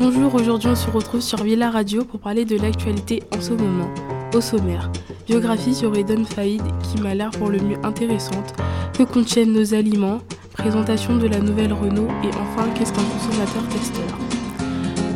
Bonjour, 0.00 0.32
aujourd'hui 0.36 0.68
on 0.68 0.76
se 0.76 0.88
retrouve 0.88 1.20
sur 1.20 1.42
Villa 1.42 1.72
Radio 1.72 2.04
pour 2.04 2.20
parler 2.20 2.44
de 2.44 2.56
l'actualité 2.56 3.20
en 3.36 3.40
ce 3.40 3.52
moment. 3.52 3.92
Au 4.32 4.40
sommaire, 4.40 4.92
biographie 5.26 5.74
sur 5.74 5.96
Eden 5.96 6.24
Faïd 6.24 6.62
qui 6.84 7.02
m'a 7.02 7.16
l'air 7.16 7.30
pour 7.30 7.48
le 7.48 7.58
mieux 7.58 7.78
intéressante, 7.84 8.54
que 8.96 9.02
contiennent 9.02 9.52
nos 9.52 9.74
aliments, 9.74 10.20
présentation 10.52 11.16
de 11.16 11.26
la 11.26 11.40
nouvelle 11.40 11.72
Renault 11.72 12.06
et 12.22 12.28
enfin 12.28 12.68
qu'est-ce 12.74 12.92
qu'un 12.92 13.02
consommateur 13.02 13.68
testeur? 13.70 14.18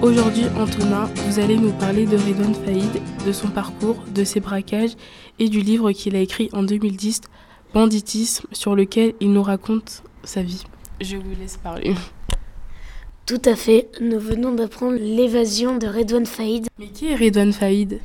Aujourd'hui, 0.02 0.46
Antonin, 0.58 1.08
vous 1.28 1.38
allez 1.38 1.56
nous 1.56 1.72
parler 1.74 2.04
de 2.04 2.16
Redon 2.16 2.52
Faïd, 2.52 3.00
de 3.24 3.30
son 3.30 3.50
parcours, 3.50 4.02
de 4.12 4.24
ses 4.24 4.40
braquages 4.40 4.96
et 5.38 5.48
du 5.48 5.60
livre 5.60 5.92
qu'il 5.92 6.16
a 6.16 6.20
écrit 6.20 6.48
en 6.52 6.64
2010, 6.64 7.20
Banditisme, 7.72 8.48
sur 8.50 8.74
lequel 8.74 9.14
il 9.20 9.32
nous 9.32 9.44
raconte 9.44 10.02
sa 10.24 10.42
vie. 10.42 10.64
Je 11.00 11.16
vous 11.16 11.34
laisse 11.40 11.56
parler. 11.56 11.94
Tout 13.32 13.48
à 13.48 13.56
fait, 13.56 13.88
nous 14.02 14.18
venons 14.18 14.52
d'apprendre 14.52 14.98
l'évasion 14.98 15.78
de 15.78 15.86
Redouane 15.86 16.26
Faïd. 16.26 16.66
Mais 16.78 16.88
qui 16.88 17.06
est 17.06 17.16
Redouane 17.16 17.54
Faïd? 17.54 17.98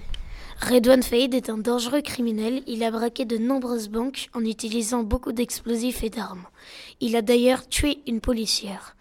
Redouane 0.61 1.03
Faïd 1.03 1.33
est 1.33 1.49
un 1.49 1.57
dangereux 1.57 1.99
criminel. 1.99 2.63
Il 2.65 2.81
a 2.81 2.91
braqué 2.91 3.25
de 3.25 3.37
nombreuses 3.37 3.89
banques 3.89 4.29
en 4.33 4.45
utilisant 4.45 5.03
beaucoup 5.03 5.33
d'explosifs 5.33 6.01
et 6.01 6.09
d'armes. 6.09 6.45
Il 7.01 7.13
a 7.17 7.21
d'ailleurs 7.21 7.67
tué 7.67 7.97
une 8.07 8.21
policière. 8.21 8.95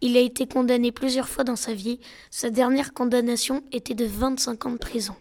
Il 0.00 0.16
a 0.16 0.20
été 0.20 0.48
condamné 0.48 0.90
plusieurs 0.90 1.28
fois 1.28 1.44
dans 1.44 1.54
sa 1.54 1.74
vie. 1.74 2.00
Sa 2.32 2.50
dernière 2.50 2.92
condamnation 2.92 3.62
était 3.70 3.94
de 3.94 4.04
25 4.04 4.66
ans 4.66 4.72
de 4.72 4.78
prison. 4.78 5.14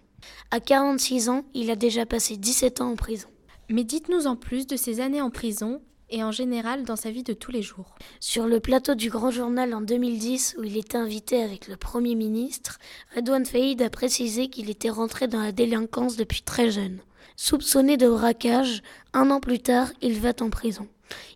À 0.50 0.60
46 0.60 1.30
ans, 1.30 1.46
il 1.54 1.70
a 1.70 1.76
déjà 1.76 2.08
passé 2.08 2.36
17 2.36 2.82
ans 2.82 2.94
en 2.94 2.96
prison. 2.96 3.28
Mais 3.70 3.84
dites-nous 3.84 4.26
en 4.26 4.36
plus 4.36 4.66
de 4.66 4.76
ces 4.76 5.02
années 5.02 5.22
en 5.22 5.30
prison 5.30 5.82
et 6.10 6.24
en 6.24 6.32
général 6.32 6.84
dans 6.84 6.96
sa 6.96 7.12
vie 7.12 7.24
de 7.24 7.34
tous 7.34 7.52
les 7.52 7.62
jours. 7.62 7.96
Sur 8.20 8.48
le 8.48 8.60
plateau 8.60 8.96
du 8.96 9.10
Grand 9.10 9.32
Journal 9.32 9.74
en 9.74 9.82
2010, 9.82 10.56
où 10.58 10.64
il 10.64 10.78
était 10.78 10.98
invité 10.98 11.42
avec 11.42 11.68
le 11.68 11.76
Premier 11.76 12.16
ministre, 12.16 12.80
Redouane 13.16 13.46
Faïd 13.46 13.82
a 13.82 13.90
précisé 13.90 14.48
qu'il 14.48 14.70
était 14.70 14.90
rentré 14.90 15.28
dans 15.28 15.42
la 15.42 15.52
délinquance 15.52 16.16
depuis 16.16 16.42
très 16.42 16.72
jeune. 16.72 17.00
Soupçonné 17.36 17.98
de 17.98 18.10
braquage, 18.10 18.82
un 19.14 19.30
an 19.30 19.40
plus 19.40 19.60
tard, 19.60 19.90
il 20.02 20.20
va 20.20 20.32
en 20.42 20.50
prison. 20.50 20.88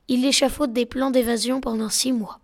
Il 0.08 0.26
échafaude 0.26 0.74
des 0.74 0.86
plans 0.86 1.12
d'évasion 1.12 1.62
pendant 1.62 1.90
six 1.90 2.12
mois. 2.12 2.40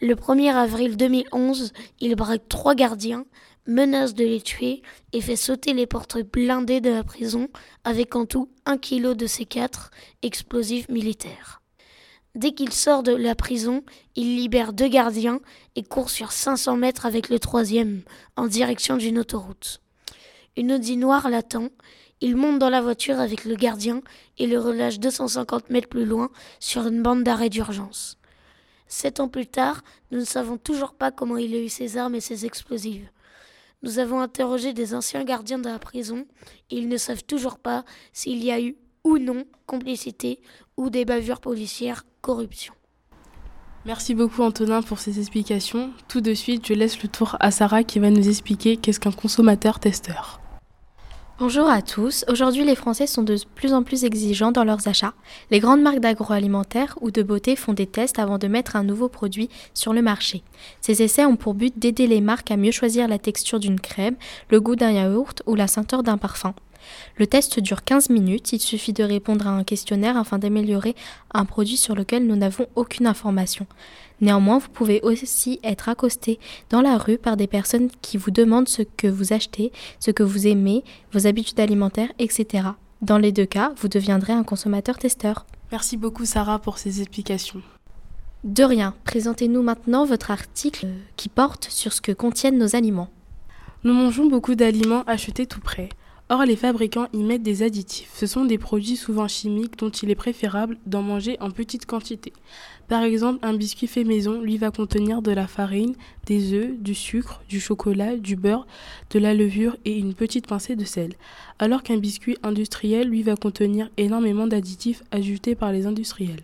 Le 0.00 0.14
1er 0.14 0.54
avril 0.54 0.96
2011, 0.96 1.72
il 2.00 2.14
braque 2.14 2.48
trois 2.48 2.74
gardiens, 2.74 3.24
menace 3.68 4.14
de 4.14 4.24
les 4.24 4.40
tuer 4.40 4.82
et 5.12 5.20
fait 5.20 5.36
sauter 5.36 5.74
les 5.74 5.86
portes 5.86 6.18
blindées 6.18 6.80
de 6.80 6.90
la 6.90 7.04
prison 7.04 7.48
avec 7.84 8.16
en 8.16 8.26
tout 8.26 8.48
un 8.66 8.78
kilo 8.78 9.14
de 9.14 9.26
ces 9.26 9.44
quatre 9.44 9.90
explosifs 10.22 10.88
militaires. 10.88 11.62
Dès 12.34 12.52
qu'il 12.52 12.72
sort 12.72 13.02
de 13.02 13.12
la 13.12 13.34
prison, 13.34 13.82
il 14.16 14.36
libère 14.36 14.72
deux 14.72 14.88
gardiens 14.88 15.40
et 15.76 15.82
court 15.82 16.10
sur 16.10 16.32
500 16.32 16.76
mètres 16.76 17.06
avec 17.06 17.28
le 17.28 17.38
troisième 17.38 18.02
en 18.36 18.46
direction 18.46 18.96
d'une 18.96 19.18
autoroute. 19.18 19.80
Une 20.56 20.72
Audi 20.72 20.96
noire 20.96 21.28
l'attend. 21.28 21.68
Il 22.20 22.36
monte 22.36 22.58
dans 22.58 22.70
la 22.70 22.80
voiture 22.80 23.20
avec 23.20 23.44
le 23.44 23.54
gardien 23.54 24.02
et 24.38 24.46
le 24.46 24.58
relâche 24.58 24.98
250 24.98 25.70
mètres 25.70 25.88
plus 25.88 26.04
loin 26.04 26.30
sur 26.58 26.86
une 26.86 27.02
bande 27.02 27.22
d'arrêt 27.22 27.48
d'urgence. 27.48 28.18
Sept 28.88 29.20
ans 29.20 29.28
plus 29.28 29.46
tard, 29.46 29.82
nous 30.10 30.18
ne 30.18 30.24
savons 30.24 30.56
toujours 30.56 30.94
pas 30.94 31.12
comment 31.12 31.36
il 31.36 31.54
a 31.54 31.60
eu 31.60 31.68
ses 31.68 31.96
armes 31.96 32.14
et 32.14 32.20
ses 32.20 32.46
explosifs. 32.46 33.12
Nous 33.82 33.98
avons 33.98 34.20
interrogé 34.20 34.72
des 34.72 34.94
anciens 34.94 35.24
gardiens 35.24 35.58
de 35.58 35.68
la 35.68 35.78
prison 35.78 36.26
ils 36.70 36.88
ne 36.88 36.96
savent 36.96 37.24
toujours 37.24 37.58
pas 37.58 37.84
s'il 38.12 38.42
y 38.42 38.50
a 38.50 38.60
eu 38.60 38.76
ou 39.04 39.18
non 39.18 39.44
complicité 39.66 40.40
ou 40.76 40.90
des 40.90 41.04
bavures 41.04 41.40
policières, 41.40 42.04
corruption. 42.20 42.74
Merci 43.86 44.14
beaucoup 44.14 44.42
Antonin 44.42 44.82
pour 44.82 44.98
ces 44.98 45.18
explications. 45.18 45.92
Tout 46.08 46.20
de 46.20 46.34
suite, 46.34 46.66
je 46.66 46.74
laisse 46.74 47.02
le 47.02 47.08
tour 47.08 47.36
à 47.40 47.50
Sarah 47.50 47.84
qui 47.84 48.00
va 48.00 48.10
nous 48.10 48.28
expliquer 48.28 48.76
qu'est-ce 48.76 49.00
qu'un 49.00 49.12
consommateur 49.12 49.78
testeur. 49.78 50.40
Bonjour 51.40 51.68
à 51.70 51.82
tous. 51.82 52.24
Aujourd'hui, 52.26 52.64
les 52.64 52.74
Français 52.74 53.06
sont 53.06 53.22
de 53.22 53.36
plus 53.54 53.72
en 53.72 53.84
plus 53.84 54.02
exigeants 54.04 54.50
dans 54.50 54.64
leurs 54.64 54.88
achats. 54.88 55.14
Les 55.52 55.60
grandes 55.60 55.80
marques 55.80 56.00
d'agroalimentaire 56.00 56.98
ou 57.00 57.12
de 57.12 57.22
beauté 57.22 57.54
font 57.54 57.74
des 57.74 57.86
tests 57.86 58.18
avant 58.18 58.38
de 58.38 58.48
mettre 58.48 58.74
un 58.74 58.82
nouveau 58.82 59.08
produit 59.08 59.48
sur 59.72 59.92
le 59.92 60.02
marché. 60.02 60.42
Ces 60.80 61.00
essais 61.00 61.24
ont 61.24 61.36
pour 61.36 61.54
but 61.54 61.78
d'aider 61.78 62.08
les 62.08 62.20
marques 62.20 62.50
à 62.50 62.56
mieux 62.56 62.72
choisir 62.72 63.06
la 63.06 63.20
texture 63.20 63.60
d'une 63.60 63.78
crème, 63.78 64.16
le 64.50 64.60
goût 64.60 64.74
d'un 64.74 64.90
yaourt 64.90 65.44
ou 65.46 65.54
la 65.54 65.68
senteur 65.68 66.02
d'un 66.02 66.18
parfum. 66.18 66.54
Le 67.16 67.26
test 67.28 67.60
dure 67.60 67.84
15 67.84 68.10
minutes, 68.10 68.52
il 68.52 68.60
suffit 68.60 68.92
de 68.92 69.04
répondre 69.04 69.46
à 69.46 69.50
un 69.50 69.62
questionnaire 69.62 70.16
afin 70.16 70.38
d'améliorer 70.38 70.96
un 71.32 71.44
produit 71.44 71.76
sur 71.76 71.94
lequel 71.94 72.26
nous 72.26 72.36
n'avons 72.36 72.66
aucune 72.74 73.06
information. 73.06 73.66
Néanmoins, 74.20 74.58
vous 74.58 74.68
pouvez 74.68 75.00
aussi 75.02 75.60
être 75.62 75.88
accosté 75.88 76.38
dans 76.70 76.80
la 76.80 76.98
rue 76.98 77.18
par 77.18 77.36
des 77.36 77.46
personnes 77.46 77.88
qui 78.02 78.16
vous 78.16 78.30
demandent 78.30 78.68
ce 78.68 78.82
que 78.82 79.06
vous 79.06 79.32
achetez, 79.32 79.72
ce 80.00 80.10
que 80.10 80.22
vous 80.22 80.46
aimez, 80.46 80.82
vos 81.12 81.26
habitudes 81.26 81.60
alimentaires, 81.60 82.12
etc. 82.18 82.68
Dans 83.00 83.18
les 83.18 83.30
deux 83.30 83.46
cas, 83.46 83.72
vous 83.76 83.88
deviendrez 83.88 84.32
un 84.32 84.42
consommateur 84.42 84.98
testeur. 84.98 85.46
Merci 85.70 85.96
beaucoup 85.96 86.24
Sarah 86.24 86.58
pour 86.58 86.78
ces 86.78 87.00
explications. 87.00 87.62
De 88.44 88.64
rien, 88.64 88.94
présentez-nous 89.04 89.62
maintenant 89.62 90.04
votre 90.04 90.30
article 90.30 90.86
qui 91.16 91.28
porte 91.28 91.68
sur 91.70 91.92
ce 91.92 92.00
que 92.00 92.12
contiennent 92.12 92.58
nos 92.58 92.76
aliments. 92.76 93.10
Nous 93.84 93.92
mangeons 93.92 94.26
beaucoup 94.26 94.54
d'aliments 94.54 95.04
achetés 95.06 95.46
tout 95.46 95.60
près. 95.60 95.88
Or, 96.30 96.44
les 96.44 96.56
fabricants 96.56 97.08
y 97.14 97.22
mettent 97.22 97.42
des 97.42 97.62
additifs. 97.62 98.10
Ce 98.14 98.26
sont 98.26 98.44
des 98.44 98.58
produits 98.58 98.96
souvent 98.96 99.28
chimiques 99.28 99.78
dont 99.78 99.88
il 99.88 100.10
est 100.10 100.14
préférable 100.14 100.76
d'en 100.84 101.00
manger 101.00 101.38
en 101.40 101.50
petite 101.50 101.86
quantité. 101.86 102.34
Par 102.86 103.02
exemple, 103.02 103.38
un 103.40 103.54
biscuit 103.54 103.86
fait 103.86 104.04
maison, 104.04 104.42
lui, 104.42 104.58
va 104.58 104.70
contenir 104.70 105.22
de 105.22 105.30
la 105.30 105.46
farine, 105.46 105.94
des 106.26 106.52
œufs, 106.52 106.78
du 106.78 106.94
sucre, 106.94 107.40
du 107.48 107.60
chocolat, 107.60 108.18
du 108.18 108.36
beurre, 108.36 108.66
de 109.10 109.18
la 109.18 109.32
levure 109.32 109.78
et 109.86 109.96
une 109.96 110.12
petite 110.12 110.46
pincée 110.46 110.76
de 110.76 110.84
sel. 110.84 111.14
Alors 111.58 111.82
qu'un 111.82 111.96
biscuit 111.96 112.36
industriel, 112.42 113.08
lui, 113.08 113.22
va 113.22 113.34
contenir 113.34 113.88
énormément 113.96 114.46
d'additifs 114.46 115.02
ajoutés 115.10 115.54
par 115.54 115.72
les 115.72 115.86
industriels. 115.86 116.42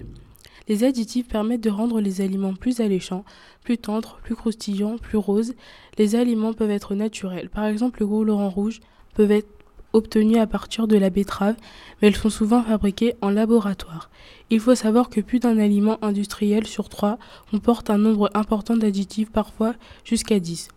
Les 0.67 0.85
additifs 0.85 1.29
permettent 1.29 1.61
de 1.61 1.69
rendre 1.69 2.01
les 2.01 2.23
aliments 2.23 2.55
plus 2.55 2.81
alléchants, 2.81 3.27
plus 3.63 3.77
tendres, 3.77 4.19
plus 4.23 4.35
croustillants, 4.35 4.97
plus 4.97 5.19
roses. 5.19 5.53
Les 5.99 6.17
aliments 6.17 6.55
peuvent 6.55 6.71
être 6.71 6.95
naturels. 6.95 7.51
Par 7.51 7.67
exemple, 7.67 8.01
le 8.01 8.25
Laurent 8.25 8.49
rouge 8.49 8.81
peut 9.15 9.31
être 9.31 9.49
obtenues 9.95 10.39
à 10.39 10.47
partir 10.47 10.87
de 10.87 10.97
la 10.99 11.09
betterave, 11.09 11.57
mais 12.03 12.09
elles 12.09 12.17
sont 12.17 12.29
souvent 12.29 12.63
fabriquées 12.63 13.15
en 13.23 13.31
laboratoire. 13.31 14.11
Il 14.51 14.61
faut 14.61 14.75
savoir 14.75 15.09
que 15.09 15.23
plus 15.23 15.39
d'un 15.39 15.59
aliment 15.59 15.99
industriel 16.05 16.67
sur 16.67 16.91
trois 16.91 17.19
comporte 17.51 17.89
un 17.89 17.99
nombre 17.99 18.31
important 18.35 18.77
d'additifs, 18.77 19.31
parfois 19.31 19.75
jusqu'à 20.05 20.39
10. 20.39 20.69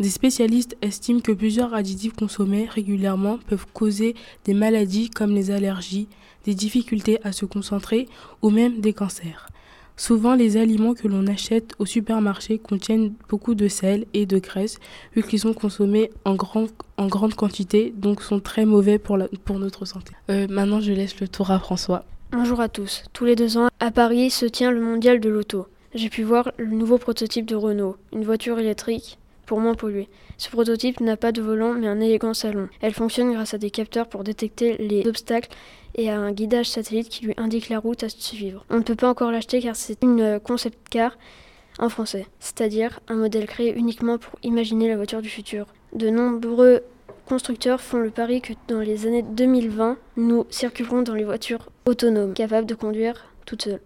Des 0.00 0.10
spécialistes 0.10 0.76
estiment 0.82 1.20
que 1.20 1.32
plusieurs 1.32 1.74
additifs 1.74 2.14
consommés 2.14 2.66
régulièrement 2.66 3.38
peuvent 3.46 3.66
causer 3.72 4.16
des 4.44 4.54
maladies 4.54 5.10
comme 5.10 5.34
les 5.34 5.50
allergies, 5.50 6.08
des 6.44 6.54
difficultés 6.54 7.20
à 7.22 7.32
se 7.32 7.44
concentrer 7.44 8.08
ou 8.40 8.50
même 8.50 8.80
des 8.80 8.94
cancers. 8.94 9.48
Souvent, 9.96 10.34
les 10.34 10.56
aliments 10.56 10.94
que 10.94 11.06
l'on 11.06 11.26
achète 11.26 11.74
au 11.78 11.86
supermarché 11.86 12.58
contiennent 12.58 13.12
beaucoup 13.28 13.54
de 13.54 13.68
sel 13.68 14.06
et 14.14 14.26
de 14.26 14.38
graisse, 14.38 14.78
vu 15.14 15.22
qu'ils 15.22 15.40
sont 15.40 15.54
consommés 15.54 16.10
en, 16.24 16.34
grande 16.34 17.34
quantité, 17.34 17.92
donc 17.96 18.22
sont 18.22 18.40
très 18.40 18.64
mauvais 18.64 18.98
pour, 18.98 19.18
pour 19.44 19.58
notre 19.58 19.84
santé. 19.84 20.12
Euh, 20.30 20.46
maintenant, 20.48 20.80
je 20.80 20.92
laisse 20.92 21.20
le 21.20 21.28
tour 21.28 21.50
à 21.50 21.58
François. 21.58 22.04
Bonjour 22.32 22.60
à 22.60 22.68
tous. 22.68 23.04
Tous 23.12 23.24
les 23.24 23.36
deux 23.36 23.58
ans, 23.58 23.68
à 23.78 23.90
Paris 23.90 24.30
se 24.30 24.46
tient 24.46 24.70
le 24.70 24.80
mondial 24.80 25.20
de 25.20 25.28
l'auto. 25.28 25.66
J'ai 25.94 26.08
pu 26.08 26.22
voir 26.22 26.50
le 26.56 26.70
nouveau 26.70 26.96
prototype 26.96 27.44
de 27.44 27.54
Renault, 27.54 27.96
une 28.12 28.24
voiture 28.24 28.58
électrique 28.58 29.18
pour 29.52 29.60
moins 29.60 29.74
polluer. 29.74 30.08
Ce 30.38 30.48
prototype 30.48 31.00
n'a 31.00 31.18
pas 31.18 31.30
de 31.30 31.42
volant 31.42 31.74
mais 31.74 31.86
un 31.86 32.00
élégant 32.00 32.32
salon. 32.32 32.70
Elle 32.80 32.94
fonctionne 32.94 33.34
grâce 33.34 33.52
à 33.52 33.58
des 33.58 33.68
capteurs 33.68 34.08
pour 34.08 34.24
détecter 34.24 34.78
les 34.78 35.06
obstacles 35.06 35.50
et 35.94 36.08
à 36.08 36.18
un 36.18 36.32
guidage 36.32 36.70
satellite 36.70 37.10
qui 37.10 37.26
lui 37.26 37.34
indique 37.36 37.68
la 37.68 37.78
route 37.78 38.02
à 38.02 38.08
suivre. 38.08 38.64
On 38.70 38.78
ne 38.78 38.82
peut 38.82 38.94
pas 38.94 39.10
encore 39.10 39.30
l'acheter 39.30 39.60
car 39.60 39.76
c'est 39.76 40.02
une 40.02 40.40
concept 40.40 40.78
car 40.88 41.18
en 41.78 41.90
français, 41.90 42.24
c'est-à-dire 42.40 43.00
un 43.08 43.16
modèle 43.16 43.44
créé 43.44 43.76
uniquement 43.76 44.16
pour 44.16 44.38
imaginer 44.42 44.88
la 44.88 44.96
voiture 44.96 45.20
du 45.20 45.28
futur. 45.28 45.66
De 45.94 46.08
nombreux 46.08 46.80
constructeurs 47.26 47.82
font 47.82 47.98
le 47.98 48.08
pari 48.08 48.40
que 48.40 48.54
dans 48.68 48.80
les 48.80 49.06
années 49.06 49.22
2020, 49.22 49.98
nous 50.16 50.46
circulerons 50.48 51.02
dans 51.02 51.14
les 51.14 51.24
voitures 51.24 51.68
autonomes, 51.84 52.32
capables 52.32 52.66
de 52.66 52.74
conduire 52.74 53.26
toutes 53.44 53.64
seules. 53.64 53.82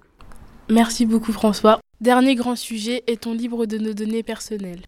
Merci 0.71 1.07
beaucoup 1.07 1.33
François. 1.33 1.81
Dernier 2.01 2.37
grand 2.37 2.55
sujet, 2.55 3.03
est-on 3.09 3.33
libre 3.33 3.67
de 3.67 3.79
nos 3.79 3.95
données 3.95 4.23
personnelles? 4.23 4.83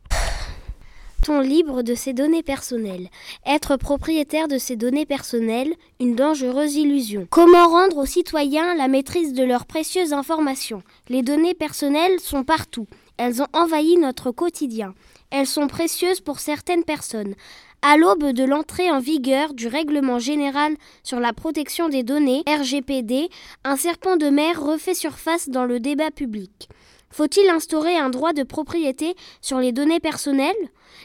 Libre 1.41 1.83
de 1.83 1.95
ses 1.95 2.13
données 2.13 2.43
personnelles? 2.43 3.09
Être 3.47 3.77
propriétaire 3.77 4.49
de 4.49 4.59
ses 4.59 4.77
données 4.77 5.07
personnelles, 5.07 5.75
une 6.01 6.15
dangereuse 6.15 6.77
illusion. 6.77 7.27
Comment 7.31 7.69
rendre 7.69 7.99
aux 7.99 8.07
citoyens 8.07 8.75
la 8.75 8.89
maîtrise 8.89 9.33
de 9.33 9.45
leurs 9.45 9.67
précieuses 9.67 10.13
informations? 10.13 10.83
Les 11.09 11.23
données 11.23 11.55
personnelles 11.55 12.19
sont 12.21 12.45
partout. 12.45 12.87
Elles 13.19 13.43
ont 13.43 13.49
envahi 13.53 13.97
notre 13.97 14.31
quotidien. 14.31 14.95
Elles 15.31 15.47
sont 15.47 15.67
précieuses 15.67 16.21
pour 16.21 16.41
certaines 16.41 16.85
personnes. 16.85 17.35
À 17.83 17.97
l'aube 17.97 18.33
de 18.33 18.45
l'entrée 18.45 18.91
en 18.91 18.99
vigueur 18.99 19.55
du 19.55 19.69
règlement 19.69 20.19
général 20.19 20.75
sur 21.05 21.21
la 21.21 21.33
protection 21.33 21.89
des 21.89 22.03
données, 22.03 22.43
RGPD, 22.49 23.29
un 23.63 23.77
serpent 23.77 24.17
de 24.17 24.31
mer 24.31 24.61
refait 24.61 24.95
surface 24.95 25.49
dans 25.49 25.65
le 25.65 25.79
débat 25.79 26.11
public. 26.11 26.69
Faut-il 27.11 27.49
instaurer 27.49 27.97
un 27.97 28.11
droit 28.11 28.33
de 28.33 28.43
propriété 28.43 29.15
sur 29.41 29.59
les 29.59 29.73
données 29.73 30.01
personnelles? 30.01 30.55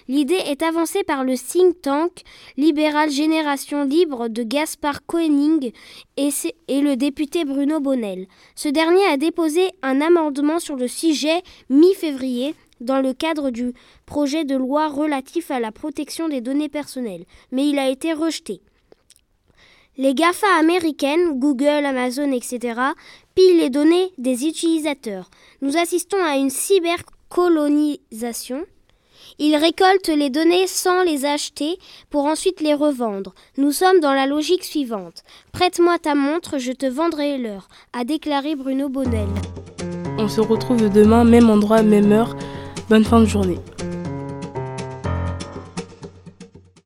L'idée 0.08 0.40
est 0.46 0.64
avancée 0.64 1.04
par 1.04 1.24
le 1.24 1.36
think 1.38 1.82
tank 1.82 2.24
libéral 2.58 3.10
Génération 3.10 3.84
Libre 3.84 4.28
de 4.28 4.44
Gaspard 4.44 5.06
Koenig 5.06 5.74
et, 6.18 6.30
et, 6.68 6.82
le 6.82 6.96
député 6.96 7.46
Bruno 7.46 7.80
Bonnel. 7.80 8.28
Ce 8.56 8.70
dernier 8.70 9.06
a 9.06 9.18
déposé 9.18 9.70
un 9.82 10.02
amendement 10.02 10.60
sur 10.60 10.76
le 10.76 10.88
sujet 10.88 11.42
mi-février 11.70 12.56
dans 12.82 13.00
le 13.00 13.14
cadre 13.14 13.50
du 13.50 13.74
projet 14.06 14.44
de 14.44 14.56
loi 14.56 14.90
relatif 14.90 15.52
à 15.52 15.60
la 15.60 15.72
protection 15.72 16.28
des 16.28 16.42
données 16.42 16.70
personnelles, 16.70 17.26
mais 17.52 17.68
il 17.68 17.80
a 17.80 17.90
été 17.90 18.14
rejeté. 18.14 18.62
Les 19.96 20.16
GAFA 20.16 20.48
américaines, 20.60 21.40
Google, 21.40 21.86
Amazon, 21.86 22.32
etc., 22.32 22.82
pillent 23.36 23.60
les 23.60 23.70
données 23.70 24.12
des 24.18 24.48
utilisateurs. 24.48 25.30
Nous 25.62 25.78
assistons 25.78 26.18
à 26.18 26.36
une 26.36 26.50
cybercolonisation. 26.50 28.66
Ils 29.38 29.56
récoltent 29.56 30.08
les 30.08 30.32
données 30.32 30.66
sans 30.66 31.04
les 31.04 31.26
acheter 31.26 31.78
pour 32.10 32.26
ensuite 32.26 32.60
les 32.60 32.74
revendre. 32.74 33.36
Nous 33.58 33.72
sommes 33.72 34.00
dans 34.00 34.14
la 34.14 34.26
logique 34.26 34.64
suivante. 34.64 35.22
Prête-moi 35.52 36.00
ta 36.00 36.16
montre, 36.16 36.58
je 36.58 36.72
te 36.72 36.88
vendrai 36.88 37.38
l'heure, 37.38 37.68
a 37.94 38.04
déclaré 38.04 38.56
Bruno 38.56 38.90
Bonnel. 38.90 39.30
On 40.18 40.28
se 40.28 40.42
retrouve 40.42 40.90
demain, 40.90 41.24
même 41.24 41.52
endroit, 41.52 41.84
même 41.84 42.12
heure. 42.12 42.36
Bonne 42.90 43.06
fin 43.06 43.20
de 43.20 43.26
journée. 43.26 43.60